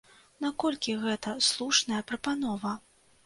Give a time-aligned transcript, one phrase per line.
[0.45, 2.73] Наколькі гэта слушная прапанова?